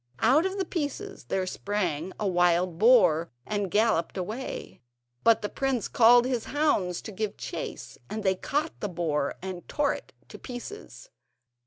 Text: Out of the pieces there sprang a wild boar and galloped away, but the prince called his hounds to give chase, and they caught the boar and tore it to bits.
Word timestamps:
Out 0.21 0.47
of 0.47 0.57
the 0.57 0.65
pieces 0.65 1.25
there 1.25 1.45
sprang 1.45 2.11
a 2.19 2.27
wild 2.27 2.79
boar 2.79 3.29
and 3.45 3.69
galloped 3.69 4.17
away, 4.17 4.81
but 5.23 5.43
the 5.43 5.47
prince 5.47 5.87
called 5.87 6.25
his 6.25 6.45
hounds 6.45 7.03
to 7.03 7.11
give 7.11 7.37
chase, 7.37 7.99
and 8.09 8.23
they 8.23 8.33
caught 8.33 8.79
the 8.79 8.89
boar 8.89 9.35
and 9.43 9.67
tore 9.69 9.93
it 9.93 10.11
to 10.29 10.39
bits. 10.39 11.11